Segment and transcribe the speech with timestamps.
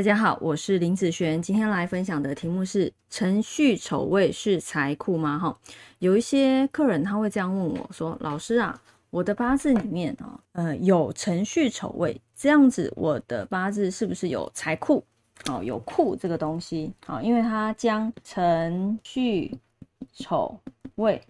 [0.00, 5.38] 大家好，我是林子璇，今天来分享的题目是辰戌丑未是财库吗？
[5.38, 5.58] 哈，
[5.98, 15.04] 有一些客人他会这样问我说：“老师啊，我的八字里面啊，呃，有辰戌丑未，这样子我的八字是不是有财库？
[15.50, 17.20] 哦，有库这个东西啊？
[17.20, 19.58] 因为它将辰戌
[20.14, 20.58] 丑
[20.94, 21.22] 未。”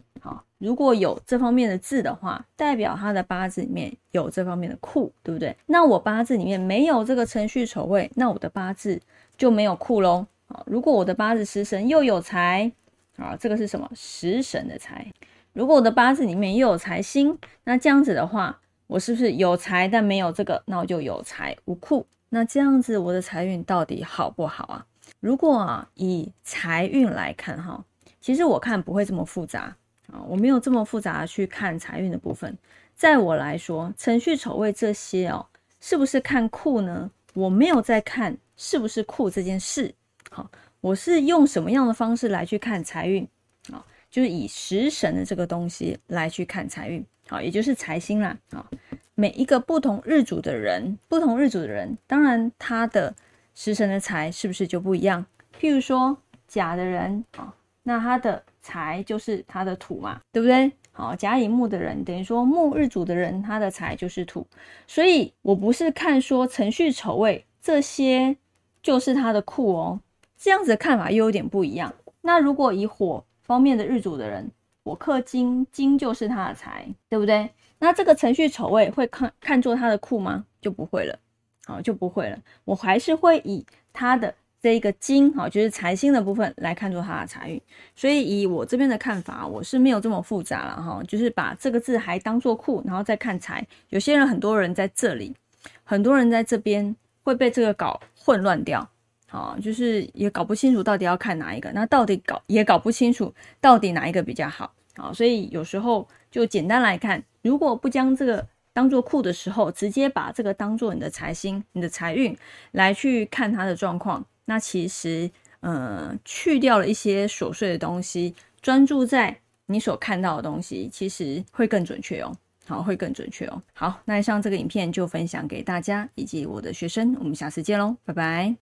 [0.61, 5.57] 如果有这方面的字的话，代表他的八字里面有这方面的库，对不对？
[5.67, 9.01] 那我八字里面没有这个辰戌丑未，那我的八字
[9.39, 10.27] 就没有库喽。
[10.49, 12.71] 啊，如果我的八字食神又有财，
[13.17, 13.91] 啊，这个是什么？
[13.95, 15.11] 食神的财。
[15.55, 20.63] 如果我的八字里面又有财星，那这样子的话，我是不是有财但没有这个？
[20.67, 22.07] 那我就有财无库。
[22.29, 24.87] 那这样子我的财运到底好不好啊？
[25.21, 27.83] 如果啊以财运来看哈，
[28.21, 29.75] 其实我看不会这么复杂。
[30.13, 32.57] 啊，我没有这么复杂的去看财运的部分。
[32.95, 35.47] 在我来说，程序丑位这些哦，
[35.81, 37.11] 是不是看库呢？
[37.33, 39.95] 我没有在看是不是库这件事。
[40.31, 43.27] 好，我是用什么样的方式来去看财运？
[43.73, 47.03] 啊，就是以食神的这个东西来去看财运。
[47.29, 48.37] 好，也就是财星啦。
[48.51, 48.69] 啊，
[49.15, 53.15] 每一个不同日主的人，不同日主的人，当然他的
[53.55, 55.25] 食神的财是不是就不一样？
[55.59, 58.45] 譬如说甲的人啊，那他的。
[58.61, 60.71] 财就是他的土嘛，对不对？
[60.93, 64.47] 好，甲乙木的人，等于说木日主的人，他的财就是土，
[64.87, 68.37] 所以我不是看说辰戌丑未这些
[68.83, 70.01] 就是他的库哦，
[70.37, 71.95] 这样子的看法又有点不一样。
[72.21, 74.51] 那如果以火方面的日主的人，
[74.85, 77.49] 火克金，金就是他的财，对不对？
[77.79, 80.45] 那这个辰戌丑未会看看作他的库吗？
[80.61, 81.19] 就不会了，
[81.65, 82.39] 好，就不会了。
[82.65, 84.35] 我还是会以他的。
[84.63, 87.59] 这一个金哈，就是财星的部分来看作它的财运，
[87.95, 93.67] 所以以我这边的看法，我是没有这么复杂了哈，就是把这个字还当做库，然后再看财。
[93.89, 95.35] 有些人很多人在这里，
[95.83, 98.87] 很多人在这边会被这个搞混乱掉，
[99.29, 103.33] 好，就是也搞不清楚到底要看哪一个，那到底搞也搞不清楚
[103.63, 112.37] 到底哪一个比较好，好，所以有时候就简单来看，如果不将这个当做库的时候，直接把这个当做你的财星、你的财运
[112.73, 114.23] 来去看它的状况。
[114.51, 115.31] 那其实，
[115.61, 122.37] 呃，去掉了一些琐碎的东西，专注在你所看到的东西，其实会更准确哦。
[122.67, 123.63] 好，会更准确哦。
[123.75, 128.57] 好，那以上这个影片就分享给大家以及我的学生，我们下次见喽，拜拜。